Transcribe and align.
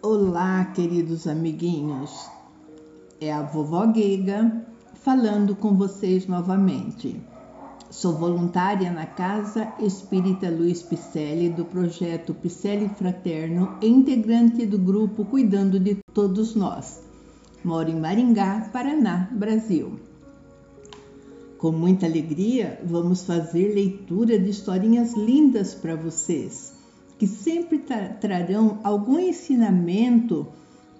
Olá, 0.00 0.64
queridos 0.76 1.26
amiguinhos. 1.26 2.30
É 3.20 3.32
a 3.32 3.42
vovó 3.42 3.84
Guega 3.84 4.64
falando 4.94 5.56
com 5.56 5.76
vocês 5.76 6.24
novamente. 6.24 7.20
Sou 7.90 8.16
voluntária 8.16 8.92
na 8.92 9.06
Casa 9.06 9.72
Espírita 9.80 10.48
Luiz 10.50 10.82
Picelli 10.82 11.48
do 11.48 11.64
projeto 11.64 12.32
Picelli 12.32 12.88
Fraterno 12.90 13.76
integrante 13.82 14.64
do 14.64 14.78
grupo 14.78 15.24
Cuidando 15.24 15.80
de 15.80 15.96
Todos 16.14 16.54
Nós. 16.54 17.02
Moro 17.64 17.90
em 17.90 17.98
Maringá, 17.98 18.70
Paraná, 18.72 19.28
Brasil. 19.32 19.98
Com 21.58 21.72
muita 21.72 22.06
alegria, 22.06 22.80
vamos 22.84 23.24
fazer 23.24 23.74
leitura 23.74 24.38
de 24.38 24.50
historinhas 24.50 25.14
lindas 25.14 25.74
para 25.74 25.96
vocês 25.96 26.77
que 27.18 27.26
sempre 27.26 27.78
tra 27.78 28.08
trarão 28.08 28.78
algum 28.84 29.18
ensinamento 29.18 30.46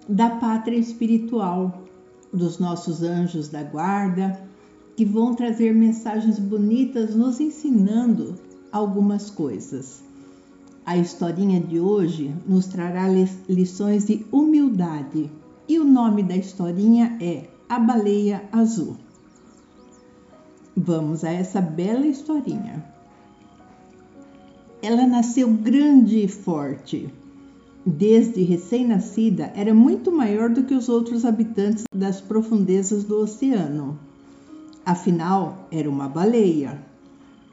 da 0.07 0.29
pátria 0.29 0.77
espiritual, 0.77 1.83
dos 2.31 2.59
nossos 2.59 3.01
anjos 3.01 3.47
da 3.47 3.63
guarda, 3.63 4.39
que 4.95 5.05
vão 5.05 5.33
trazer 5.33 5.73
mensagens 5.73 6.37
bonitas 6.37 7.15
nos 7.15 7.39
ensinando 7.39 8.35
algumas 8.71 9.29
coisas. 9.29 10.03
A 10.85 10.97
historinha 10.97 11.59
de 11.59 11.79
hoje 11.79 12.35
nos 12.45 12.67
trará 12.67 13.05
lições 13.47 14.05
de 14.05 14.25
humildade 14.31 15.31
e 15.67 15.79
o 15.79 15.85
nome 15.85 16.23
da 16.23 16.35
historinha 16.35 17.17
é 17.21 17.47
A 17.69 17.79
Baleia 17.79 18.43
Azul. 18.51 18.97
Vamos 20.75 21.23
a 21.23 21.31
essa 21.31 21.61
bela 21.61 22.07
historinha. 22.07 22.83
Ela 24.81 25.05
nasceu 25.05 25.49
grande 25.49 26.23
e 26.23 26.27
forte. 26.27 27.13
Desde 27.85 28.43
recém-nascida, 28.43 29.51
era 29.53 29.73
muito 29.73 30.09
maior 30.09 30.49
do 30.49 30.63
que 30.63 30.73
os 30.73 30.87
outros 30.87 31.25
habitantes 31.25 31.83
das 31.93 32.21
profundezas 32.21 33.03
do 33.03 33.19
oceano. 33.19 33.99
Afinal, 34.85 35.67
era 35.69 35.89
uma 35.89 36.07
baleia, 36.07 36.81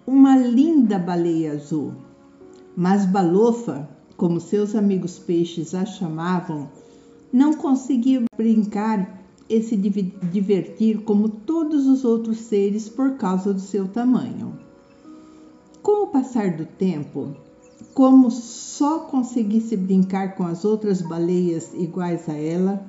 uma 0.07 0.37
linda 0.37 1.01
baleia 1.01 1.53
azul. 1.53 1.95
Mas 2.77 3.05
Balofa, 3.05 3.89
como 4.17 4.41
seus 4.41 4.77
amigos 4.77 5.19
peixes 5.19 5.75
a 5.75 5.85
chamavam, 5.85 6.69
não 7.33 7.55
conseguia 7.55 8.23
brincar 8.37 9.21
e 9.49 9.61
se 9.63 9.77
divertir 9.77 11.03
como 11.03 11.29
todos 11.29 11.87
os 11.89 12.05
outros 12.05 12.39
seres 12.39 12.89
por 12.89 13.17
causa 13.17 13.53
do 13.53 13.61
seu 13.61 13.89
tamanho. 13.89 14.66
Com 15.87 16.03
o 16.03 16.07
passar 16.09 16.57
do 16.57 16.65
tempo, 16.65 17.37
como 17.95 18.29
só 18.29 18.99
conseguisse 18.99 19.77
brincar 19.77 20.35
com 20.35 20.43
as 20.43 20.65
outras 20.65 21.01
baleias 21.01 21.73
iguais 21.75 22.29
a 22.29 22.33
ela, 22.33 22.85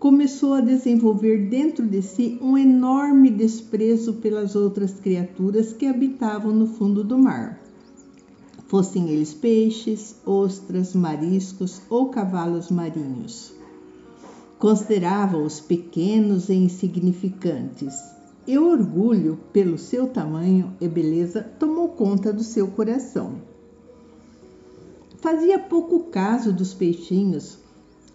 começou 0.00 0.54
a 0.54 0.60
desenvolver 0.60 1.48
dentro 1.48 1.86
de 1.86 2.02
si 2.02 2.40
um 2.42 2.58
enorme 2.58 3.30
desprezo 3.30 4.14
pelas 4.14 4.56
outras 4.56 4.94
criaturas 4.94 5.72
que 5.72 5.86
habitavam 5.86 6.52
no 6.52 6.66
fundo 6.66 7.04
do 7.04 7.16
mar. 7.16 7.56
Fossem 8.66 9.10
eles 9.10 9.32
peixes, 9.32 10.16
ostras, 10.26 10.92
mariscos 10.92 11.80
ou 11.88 12.08
cavalos 12.08 12.68
marinhos. 12.68 13.52
Considerava-os 14.58 15.60
pequenos 15.60 16.48
e 16.48 16.54
insignificantes 16.54 17.94
e 18.46 18.58
o 18.58 18.70
orgulho 18.70 19.38
pelo 19.52 19.78
seu 19.78 20.06
tamanho 20.08 20.74
e 20.80 20.88
beleza 20.88 21.42
tomou 21.58 21.88
conta 21.90 22.32
do 22.32 22.42
seu 22.42 22.68
coração. 22.68 23.34
Fazia 25.20 25.58
pouco 25.58 26.04
caso 26.04 26.52
dos 26.52 26.72
peixinhos, 26.72 27.58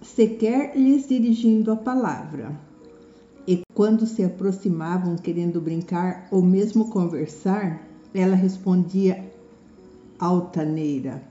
sequer 0.01 0.75
lhes 0.75 1.07
dirigindo 1.07 1.71
a 1.71 1.75
palavra. 1.75 2.59
E 3.47 3.61
quando 3.75 4.07
se 4.07 4.23
aproximavam 4.23 5.15
querendo 5.15 5.61
brincar 5.61 6.27
ou 6.31 6.41
mesmo 6.41 6.89
conversar, 6.89 7.87
ela 8.11 8.35
respondia 8.35 9.31
altaneira: 10.17 11.21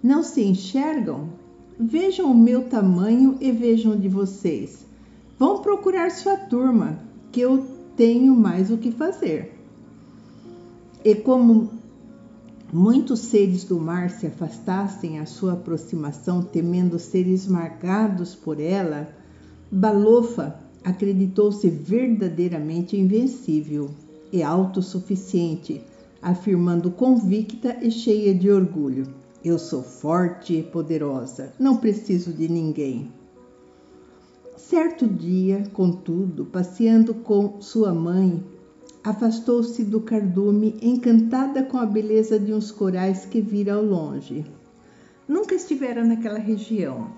Não 0.00 0.22
se 0.22 0.42
enxergam? 0.44 1.28
Vejam 1.80 2.30
o 2.30 2.36
meu 2.36 2.68
tamanho 2.68 3.36
e 3.40 3.50
vejam 3.50 3.96
de 3.96 4.08
vocês. 4.08 4.86
Vão 5.38 5.62
procurar 5.62 6.10
sua 6.10 6.36
turma, 6.36 6.98
que 7.30 7.40
eu 7.40 7.77
tenho 7.98 8.36
mais 8.36 8.70
o 8.70 8.78
que 8.78 8.92
fazer. 8.92 9.58
E 11.04 11.16
como 11.16 11.68
muitos 12.72 13.18
seres 13.18 13.64
do 13.64 13.80
mar 13.80 14.08
se 14.08 14.28
afastassem 14.28 15.18
à 15.18 15.26
sua 15.26 15.54
aproximação, 15.54 16.40
temendo 16.40 16.96
ser 16.96 17.26
esmagados 17.26 18.36
por 18.36 18.60
ela, 18.60 19.08
Balofa 19.70 20.60
acreditou-se 20.84 21.68
verdadeiramente 21.68 22.96
invencível 22.96 23.90
e 24.32 24.44
autossuficiente, 24.44 25.82
afirmando 26.22 26.92
convicta 26.92 27.78
e 27.82 27.90
cheia 27.90 28.32
de 28.32 28.48
orgulho: 28.48 29.08
Eu 29.44 29.58
sou 29.58 29.82
forte 29.82 30.54
e 30.54 30.62
poderosa, 30.62 31.52
não 31.58 31.76
preciso 31.76 32.32
de 32.32 32.48
ninguém. 32.48 33.17
Certo 34.68 35.08
dia, 35.08 35.64
contudo, 35.72 36.44
passeando 36.44 37.14
com 37.14 37.58
sua 37.58 37.94
mãe, 37.94 38.44
afastou-se 39.02 39.82
do 39.82 39.98
cardume, 39.98 40.76
encantada 40.82 41.62
com 41.62 41.78
a 41.78 41.86
beleza 41.86 42.38
de 42.38 42.52
uns 42.52 42.70
corais 42.70 43.24
que 43.24 43.40
vira 43.40 43.72
ao 43.72 43.82
longe. 43.82 44.44
Nunca 45.26 45.54
estivera 45.54 46.04
naquela 46.04 46.38
região, 46.38 47.10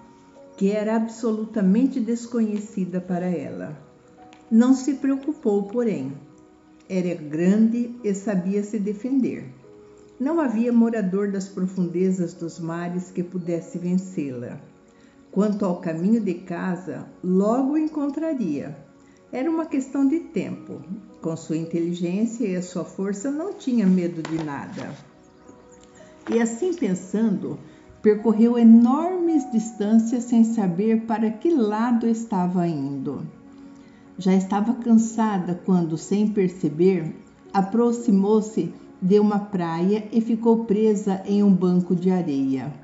que 0.56 0.71
era 0.71 0.94
absolutamente 0.94 1.99
desconhecida 1.99 3.00
para 3.00 3.27
ela. 3.27 3.77
Não 4.49 4.72
se 4.72 4.94
preocupou, 4.94 5.65
porém. 5.65 6.12
Era 6.88 7.17
grande 7.17 7.97
e 8.05 8.15
sabia 8.15 8.62
se 8.62 8.78
defender. 8.78 9.53
Não 10.21 10.38
havia 10.38 10.72
morador 10.72 11.32
das 11.32 11.49
profundezas 11.49 12.32
dos 12.32 12.61
mares 12.61 13.11
que 13.11 13.25
pudesse 13.25 13.77
vencê-la. 13.77 14.61
Quanto 15.32 15.64
ao 15.64 15.76
caminho 15.76 16.20
de 16.20 16.34
casa, 16.34 17.06
logo 17.22 17.74
o 17.74 17.78
encontraria. 17.78 18.76
Era 19.30 19.48
uma 19.48 19.64
questão 19.64 20.06
de 20.08 20.18
tempo. 20.18 20.82
Com 21.22 21.36
sua 21.36 21.56
inteligência 21.56 22.48
e 22.48 22.56
a 22.56 22.62
sua 22.62 22.84
força, 22.84 23.30
não 23.30 23.52
tinha 23.52 23.86
medo 23.86 24.22
de 24.28 24.42
nada. 24.42 24.92
E 26.28 26.40
assim 26.40 26.74
pensando, 26.74 27.58
percorreu 28.02 28.58
enormes 28.58 29.48
distâncias 29.52 30.24
sem 30.24 30.42
saber 30.42 31.02
para 31.02 31.30
que 31.30 31.54
lado 31.54 32.08
estava 32.08 32.66
indo. 32.66 33.24
Já 34.19 34.34
estava 34.34 34.74
cansada 34.74 35.60
quando, 35.64 35.96
sem 35.96 36.26
perceber, 36.28 37.14
aproximou-se 37.52 38.74
de 39.00 39.20
uma 39.20 39.38
praia 39.38 40.08
e 40.10 40.20
ficou 40.20 40.64
presa 40.64 41.22
em 41.24 41.42
um 41.42 41.54
banco 41.54 41.94
de 41.94 42.10
areia. 42.10 42.79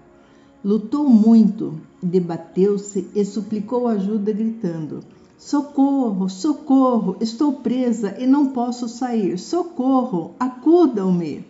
Lutou 0.66 1.08
muito, 1.08 1.80
debateu-se 2.02 3.08
e 3.14 3.24
suplicou 3.24 3.86
ajuda, 3.86 4.32
gritando: 4.32 4.98
Socorro, 5.38 6.28
socorro, 6.28 7.16
estou 7.20 7.52
presa 7.52 8.16
e 8.18 8.26
não 8.26 8.48
posso 8.48 8.88
sair. 8.88 9.38
Socorro, 9.38 10.34
acudam-me. 10.40 11.46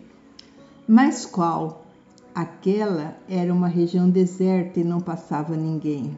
Mas 0.87 1.25
qual? 1.25 1.87
Aquela 2.35 3.17
era 3.27 3.51
uma 3.51 3.67
região 3.67 4.07
deserta 4.07 4.81
e 4.81 4.83
não 4.83 4.99
passava 4.99 5.57
ninguém. 5.57 6.15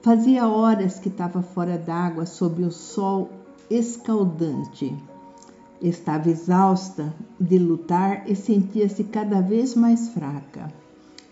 Fazia 0.00 0.46
horas 0.46 1.00
que 1.00 1.08
estava 1.08 1.42
fora 1.42 1.76
d'água 1.76 2.24
sob 2.24 2.62
o 2.62 2.70
sol 2.70 3.30
escaldante. 3.68 4.96
Estava 5.80 6.30
exausta 6.30 7.12
de 7.40 7.58
lutar 7.58 8.30
e 8.30 8.36
sentia-se 8.36 9.02
cada 9.02 9.40
vez 9.40 9.74
mais 9.74 10.08
fraca. 10.10 10.81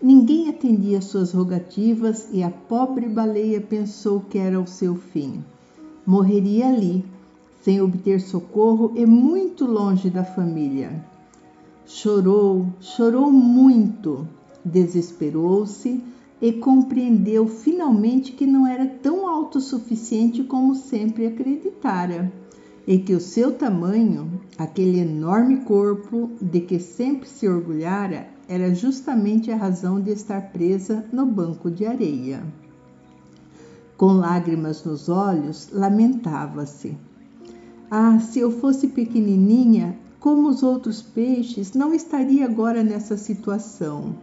Ninguém 0.01 0.49
atendia 0.49 0.99
suas 0.99 1.31
rogativas 1.31 2.27
e 2.31 2.41
a 2.41 2.49
pobre 2.49 3.07
baleia 3.07 3.61
pensou 3.61 4.21
que 4.21 4.39
era 4.39 4.59
o 4.59 4.65
seu 4.65 4.95
fim. 4.95 5.43
Morreria 6.03 6.69
ali, 6.69 7.05
sem 7.61 7.79
obter 7.79 8.19
socorro 8.19 8.93
e 8.95 9.05
muito 9.05 9.63
longe 9.65 10.09
da 10.09 10.23
família. 10.23 11.05
Chorou, 11.85 12.65
chorou 12.79 13.31
muito, 13.31 14.27
desesperou-se 14.65 16.03
e 16.41 16.51
compreendeu 16.53 17.47
finalmente 17.47 18.31
que 18.31 18.47
não 18.47 18.65
era 18.65 18.87
tão 18.87 19.29
autossuficiente 19.29 20.43
como 20.43 20.73
sempre 20.73 21.27
acreditara, 21.27 22.33
e 22.87 22.97
que 22.97 23.13
o 23.13 23.19
seu 23.19 23.51
tamanho, 23.51 24.41
aquele 24.57 24.99
enorme 24.99 25.57
corpo 25.57 26.29
de 26.41 26.61
que 26.61 26.79
sempre 26.79 27.27
se 27.27 27.47
orgulhara, 27.47 28.27
era 28.47 28.73
justamente 28.73 29.51
a 29.51 29.55
razão 29.55 30.01
de 30.01 30.11
estar 30.11 30.51
presa 30.51 31.05
no 31.11 31.25
banco 31.25 31.69
de 31.69 31.85
areia. 31.85 32.43
Com 33.95 34.13
lágrimas 34.13 34.83
nos 34.83 35.09
olhos, 35.09 35.69
lamentava-se. 35.71 36.97
Ah, 37.89 38.19
se 38.19 38.39
eu 38.39 38.51
fosse 38.51 38.87
pequenininha, 38.87 39.97
como 40.19 40.49
os 40.49 40.63
outros 40.63 41.01
peixes, 41.01 41.73
não 41.73 41.93
estaria 41.93 42.45
agora 42.45 42.83
nessa 42.83 43.15
situação. 43.15 44.15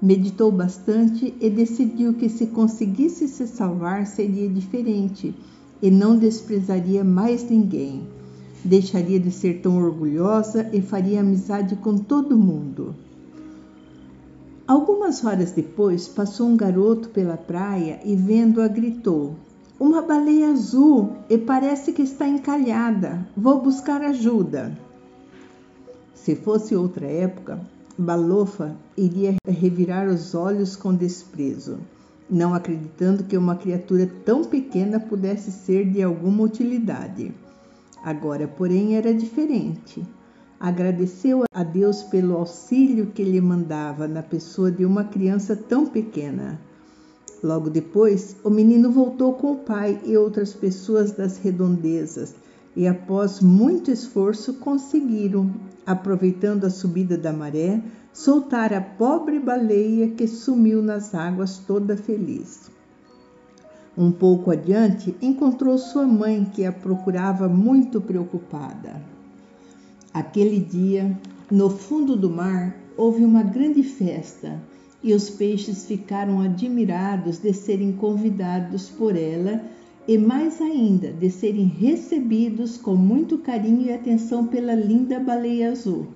Meditou 0.00 0.50
bastante 0.50 1.34
e 1.38 1.50
decidiu 1.50 2.14
que 2.14 2.28
se 2.28 2.46
conseguisse 2.46 3.28
se 3.28 3.46
salvar 3.46 4.06
seria 4.06 4.48
diferente 4.48 5.34
e 5.82 5.90
não 5.90 6.16
desprezaria 6.16 7.02
mais 7.02 7.48
ninguém. 7.48 8.06
Deixaria 8.64 9.18
de 9.18 9.30
ser 9.30 9.60
tão 9.62 9.82
orgulhosa 9.82 10.68
e 10.72 10.82
faria 10.82 11.20
amizade 11.20 11.76
com 11.76 11.96
todo 11.96 12.36
mundo. 12.36 12.94
Algumas 14.66 15.24
horas 15.24 15.50
depois, 15.50 16.06
passou 16.06 16.46
um 16.46 16.56
garoto 16.56 17.08
pela 17.08 17.36
praia 17.36 17.98
e, 18.04 18.14
vendo-a, 18.14 18.68
gritou: 18.68 19.34
Uma 19.80 20.02
baleia 20.02 20.50
azul 20.50 21.16
e 21.28 21.36
parece 21.36 21.92
que 21.92 22.02
está 22.02 22.28
encalhada. 22.28 23.26
Vou 23.36 23.60
buscar 23.60 24.02
ajuda. 24.02 24.78
Se 26.14 26.36
fosse 26.36 26.76
outra 26.76 27.06
época, 27.06 27.58
Balofa 27.98 28.76
iria 28.96 29.34
revirar 29.44 30.06
os 30.08 30.34
olhos 30.34 30.76
com 30.76 30.94
desprezo, 30.94 31.78
não 32.30 32.54
acreditando 32.54 33.24
que 33.24 33.36
uma 33.36 33.56
criatura 33.56 34.06
tão 34.24 34.44
pequena 34.44 35.00
pudesse 35.00 35.50
ser 35.50 35.90
de 35.90 36.02
alguma 36.02 36.44
utilidade. 36.44 37.34
Agora, 38.02 38.46
porém, 38.46 38.96
era 38.96 39.12
diferente. 39.12 40.06
Agradeceu 40.58 41.44
a 41.52 41.62
Deus 41.64 42.02
pelo 42.02 42.36
auxílio 42.36 43.06
que 43.06 43.24
lhe 43.24 43.40
mandava 43.40 44.06
na 44.06 44.22
pessoa 44.22 44.70
de 44.70 44.84
uma 44.84 45.04
criança 45.04 45.56
tão 45.56 45.86
pequena. 45.86 46.60
Logo 47.42 47.70
depois, 47.70 48.36
o 48.44 48.50
menino 48.50 48.90
voltou 48.92 49.32
com 49.34 49.52
o 49.52 49.58
pai 49.58 49.98
e 50.04 50.16
outras 50.16 50.52
pessoas 50.52 51.12
das 51.12 51.38
redondezas 51.38 52.34
e, 52.76 52.86
após 52.86 53.40
muito 53.40 53.90
esforço, 53.90 54.54
conseguiram 54.54 55.50
aproveitando 55.90 56.64
a 56.64 56.70
subida 56.70 57.18
da 57.18 57.32
maré, 57.32 57.82
soltar 58.12 58.72
a 58.72 58.80
pobre 58.80 59.40
baleia 59.40 60.08
que 60.08 60.28
sumiu 60.28 60.80
nas 60.82 61.14
águas 61.14 61.58
toda 61.58 61.96
feliz. 61.96 62.70
Um 63.98 64.12
pouco 64.12 64.52
adiante, 64.52 65.16
encontrou 65.20 65.76
sua 65.76 66.06
mãe, 66.06 66.44
que 66.44 66.64
a 66.64 66.72
procurava 66.72 67.48
muito 67.48 68.00
preocupada. 68.00 69.02
Aquele 70.14 70.60
dia, 70.60 71.18
no 71.50 71.68
fundo 71.70 72.16
do 72.16 72.30
mar, 72.30 72.76
houve 72.96 73.24
uma 73.24 73.42
grande 73.42 73.82
festa 73.82 74.60
e 75.02 75.12
os 75.12 75.28
peixes 75.28 75.86
ficaram 75.86 76.40
admirados 76.40 77.38
de 77.38 77.52
serem 77.52 77.92
convidados 77.92 78.88
por 78.90 79.16
ela 79.16 79.60
e 80.08 80.18
mais 80.18 80.60
ainda 80.60 81.12
de 81.12 81.30
serem 81.30 81.66
recebidos 81.66 82.76
com 82.76 82.96
muito 82.96 83.38
carinho 83.38 83.82
e 83.82 83.92
atenção 83.92 84.46
pela 84.46 84.74
linda 84.74 85.20
baleia 85.20 85.70
azul, 85.70 86.08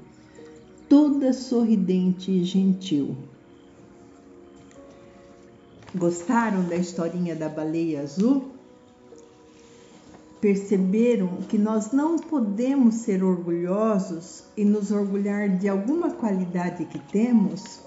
toda 0.89 1.33
sorridente 1.33 2.31
e 2.31 2.45
gentil. 2.45 3.17
Gostaram 5.95 6.65
da 6.65 6.75
historinha 6.75 7.37
da 7.37 7.49
baleia 7.49 8.03
azul? 8.03 8.47
Perceberam 10.41 11.39
que 11.49 11.57
nós 11.57 11.93
não 11.93 12.19
podemos 12.19 12.97
ser 12.97 13.23
orgulhosos 13.23 14.43
e 14.57 14.65
nos 14.65 14.91
orgulhar 14.91 15.49
de 15.49 15.69
alguma 15.69 16.11
qualidade 16.11 16.85
que 16.87 16.99
temos? 16.99 17.81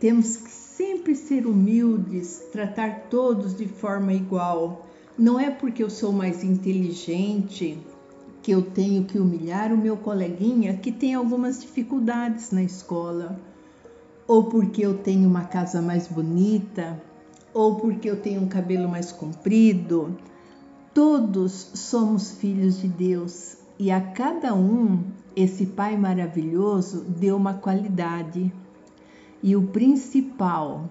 Temos 0.00 0.36
que 0.36 0.50
sempre 0.50 1.14
ser 1.14 1.46
humildes, 1.46 2.42
tratar 2.50 3.04
todos 3.08 3.56
de 3.56 3.68
forma 3.68 4.12
igual 4.12 4.84
não 5.22 5.38
é 5.38 5.48
porque 5.50 5.84
eu 5.84 5.88
sou 5.88 6.12
mais 6.12 6.42
inteligente 6.42 7.78
que 8.42 8.50
eu 8.50 8.60
tenho 8.60 9.04
que 9.04 9.20
humilhar 9.20 9.72
o 9.72 9.78
meu 9.78 9.96
coleguinha 9.96 10.76
que 10.76 10.90
tem 10.90 11.14
algumas 11.14 11.60
dificuldades 11.60 12.50
na 12.50 12.60
escola, 12.60 13.40
ou 14.26 14.46
porque 14.46 14.84
eu 14.84 14.98
tenho 14.98 15.28
uma 15.28 15.44
casa 15.44 15.80
mais 15.80 16.08
bonita, 16.08 17.00
ou 17.54 17.76
porque 17.76 18.10
eu 18.10 18.20
tenho 18.20 18.42
um 18.42 18.48
cabelo 18.48 18.88
mais 18.88 19.12
comprido. 19.12 20.16
Todos 20.92 21.70
somos 21.74 22.32
filhos 22.32 22.80
de 22.80 22.88
Deus 22.88 23.58
e 23.78 23.92
a 23.92 24.00
cada 24.00 24.52
um 24.56 25.04
esse 25.36 25.66
Pai 25.66 25.96
maravilhoso 25.96 27.04
deu 27.04 27.36
uma 27.36 27.54
qualidade. 27.54 28.52
E 29.40 29.54
o 29.54 29.68
principal 29.68 30.90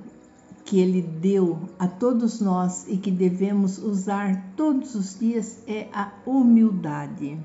que 0.71 0.79
Ele 0.79 1.01
deu 1.01 1.59
a 1.77 1.85
todos 1.85 2.39
nós 2.39 2.85
e 2.87 2.95
que 2.95 3.11
devemos 3.11 3.77
usar 3.77 4.53
todos 4.55 4.95
os 4.95 5.19
dias 5.19 5.61
é 5.67 5.89
a 5.91 6.13
humildade. 6.25 7.37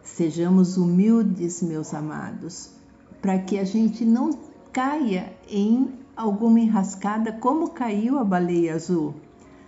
Sejamos 0.00 0.76
humildes, 0.76 1.60
meus 1.60 1.92
amados, 1.92 2.70
para 3.20 3.36
que 3.40 3.58
a 3.58 3.64
gente 3.64 4.04
não 4.04 4.30
caia 4.72 5.32
em 5.48 5.92
alguma 6.16 6.60
enrascada 6.60 7.32
como 7.32 7.70
caiu 7.70 8.16
a 8.16 8.22
baleia 8.22 8.76
azul, 8.76 9.12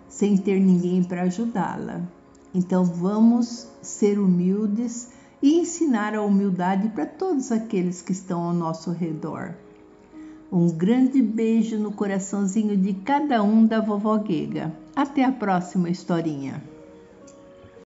sem 0.08 0.37
ter 0.37 0.61
ninguém 0.61 1.03
para 1.03 1.23
ajudá-la. 1.23 2.03
Então 2.55 2.85
vamos 2.85 3.67
ser 3.82 4.20
humildes 4.20 5.11
e 5.43 5.58
ensinar 5.58 6.15
a 6.15 6.23
humildade 6.23 6.91
para 6.91 7.06
todos 7.06 7.50
aqueles 7.50 8.00
que 8.00 8.12
estão 8.12 8.41
ao 8.41 8.53
nosso 8.53 8.93
redor. 8.93 9.56
Um 10.53 10.69
grande 10.69 11.23
beijo 11.23 11.79
no 11.79 11.91
coraçãozinho 11.91 12.77
de 12.77 12.93
cada 12.93 13.43
um 13.43 13.65
da 13.65 13.81
vovó 13.81 14.19
Guega. 14.19 14.71
Até 14.95 15.25
a 15.25 15.33
próxima 15.33 15.89
historinha. 15.89 16.63